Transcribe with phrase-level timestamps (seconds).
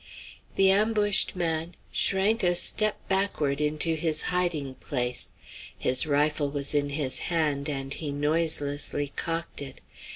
[0.55, 5.31] The ambushed man shrank a step backward into his hiding place.
[5.77, 9.79] His rifle was in his hand and he noiselessly cocked it.